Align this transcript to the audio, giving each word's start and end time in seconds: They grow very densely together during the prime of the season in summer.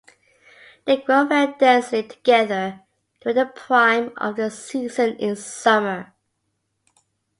They 0.85 0.97
grow 0.97 1.25
very 1.27 1.53
densely 1.59 2.01
together 2.01 2.81
during 3.19 3.37
the 3.37 3.45
prime 3.45 4.13
of 4.17 4.35
the 4.35 4.49
season 4.49 5.15
in 5.17 5.35
summer. 5.35 6.15